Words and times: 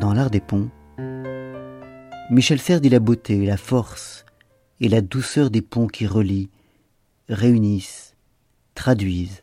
Dans 0.00 0.12
l'art 0.14 0.30
des 0.30 0.40
ponts, 0.40 0.68
Michel 2.30 2.60
Serres 2.60 2.80
dit 2.80 2.88
la 2.88 2.98
beauté, 2.98 3.44
la 3.46 3.56
force 3.56 4.24
et 4.80 4.88
la 4.88 5.00
douceur 5.00 5.50
des 5.50 5.62
ponts 5.62 5.86
qui 5.86 6.06
relient, 6.06 6.50
réunissent, 7.28 8.16
traduisent, 8.74 9.42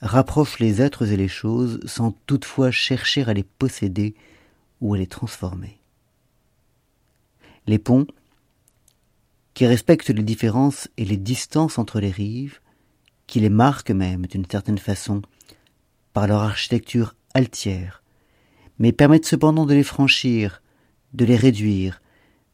rapprochent 0.00 0.58
les 0.58 0.80
êtres 0.80 1.10
et 1.10 1.16
les 1.16 1.28
choses 1.28 1.80
sans 1.86 2.12
toutefois 2.26 2.70
chercher 2.70 3.24
à 3.24 3.32
les 3.32 3.42
posséder 3.42 4.14
ou 4.80 4.94
à 4.94 4.98
les 4.98 5.06
transformer. 5.06 5.78
Les 7.66 7.78
ponts, 7.78 8.06
qui 9.54 9.66
respectent 9.66 10.10
les 10.10 10.22
différences 10.22 10.88
et 10.96 11.04
les 11.04 11.16
distances 11.16 11.78
entre 11.78 12.00
les 12.00 12.10
rives, 12.10 12.60
qui 13.26 13.40
les 13.40 13.50
marquent 13.50 13.90
même 13.90 14.26
d'une 14.26 14.46
certaine 14.46 14.78
façon 14.78 15.22
par 16.12 16.26
leur 16.26 16.42
architecture 16.42 17.14
altière, 17.34 18.02
mais 18.78 18.92
permettent 18.92 19.26
cependant 19.26 19.66
de 19.66 19.74
les 19.74 19.82
franchir, 19.82 20.62
de 21.14 21.24
les 21.24 21.36
réduire, 21.36 22.00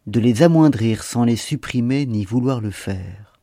de 0.07 0.21
les 0.21 0.43
amoindrir 0.43 1.03
sans 1.03 1.25
les 1.25 1.37
supprimer 1.37 2.07
ni 2.07 2.25
vouloir 2.25 2.61
le 2.61 2.71
faire. 2.71 3.41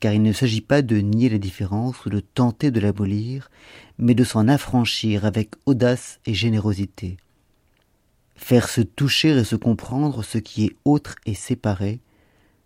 Car 0.00 0.12
il 0.12 0.22
ne 0.22 0.32
s'agit 0.32 0.60
pas 0.60 0.82
de 0.82 0.98
nier 0.98 1.30
la 1.30 1.38
différence 1.38 2.04
ou 2.04 2.10
de 2.10 2.20
tenter 2.20 2.70
de 2.70 2.80
l'abolir, 2.80 3.50
mais 3.98 4.14
de 4.14 4.24
s'en 4.24 4.48
affranchir 4.48 5.24
avec 5.24 5.52
audace 5.64 6.20
et 6.26 6.34
générosité. 6.34 7.16
Faire 8.34 8.68
se 8.68 8.80
toucher 8.80 9.30
et 9.30 9.44
se 9.44 9.56
comprendre 9.56 10.22
ce 10.22 10.38
qui 10.38 10.64
est 10.64 10.76
autre 10.84 11.16
et 11.24 11.34
séparé, 11.34 12.00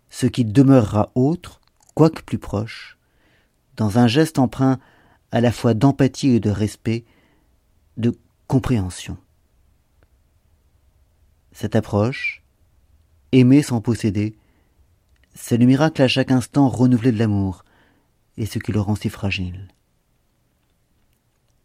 ce 0.09 0.25
qui 0.25 0.45
demeurera 0.45 1.11
autre, 1.15 1.61
quoique 1.93 2.21
plus 2.21 2.39
proche, 2.39 2.97
dans 3.75 3.99
un 3.99 4.07
geste 4.07 4.39
empreint 4.39 4.79
à 5.31 5.41
la 5.41 5.51
fois 5.51 5.73
d'empathie 5.73 6.29
et 6.29 6.39
de 6.39 6.49
respect, 6.49 7.05
de 7.97 8.17
compréhension. 8.47 9.17
Cette 11.51 11.75
approche, 11.75 12.43
aimer 13.31 13.61
sans 13.61 13.81
posséder, 13.81 14.35
c'est 15.35 15.57
le 15.57 15.65
miracle 15.65 16.01
à 16.01 16.07
chaque 16.07 16.31
instant 16.31 16.67
renouvelé 16.67 17.11
de 17.11 17.19
l'amour, 17.19 17.63
et 18.37 18.45
ce 18.45 18.59
qui 18.59 18.71
le 18.71 18.81
rend 18.81 18.95
si 18.95 19.09
fragile. 19.09 19.67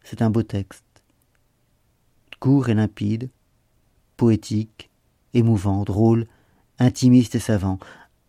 C'est 0.03 0.21
un 0.21 0.29
beau 0.29 0.43
texte, 0.43 0.83
court 2.39 2.69
et 2.69 2.73
limpide, 2.73 3.29
poétique, 4.17 4.89
émouvant, 5.33 5.83
drôle, 5.83 6.27
intimiste 6.79 7.35
et 7.35 7.39
savant, 7.39 7.79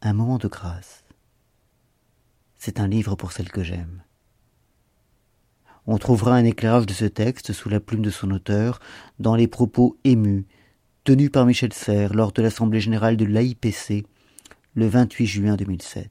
un 0.02 0.12
moment 0.12 0.38
de 0.38 0.48
grâce. 0.48 1.04
C'est 2.58 2.80
un 2.80 2.88
livre 2.88 3.14
pour 3.14 3.32
celle 3.32 3.50
que 3.50 3.62
j'aime. 3.62 4.02
On 5.86 5.98
trouvera 5.98 6.34
un 6.34 6.44
éclairage 6.44 6.86
de 6.86 6.92
ce 6.92 7.04
texte 7.04 7.52
sous 7.52 7.68
la 7.68 7.80
plume 7.80 8.02
de 8.02 8.10
son 8.10 8.30
auteur 8.32 8.80
dans 9.20 9.36
les 9.36 9.46
propos 9.46 9.96
émus 10.04 10.46
tenus 11.04 11.30
par 11.30 11.46
Michel 11.46 11.72
Serres 11.72 12.14
lors 12.14 12.32
de 12.32 12.42
l'Assemblée 12.42 12.80
générale 12.80 13.16
de 13.16 13.24
l'AIPC 13.24 14.04
le 14.74 14.88
28 14.88 15.26
juin 15.26 15.56
2007. 15.56 16.10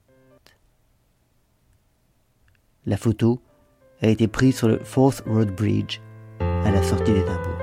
La 2.86 2.96
photo 2.96 3.42
a 4.02 4.08
été 4.08 4.28
prise 4.28 4.56
sur 4.56 4.70
le 4.70 4.80
Fourth 4.80 5.24
Road 5.28 5.54
Bridge 5.54 6.00
à 6.40 6.72
la 6.72 6.82
sortie. 6.82 7.12
Thank 7.12 7.55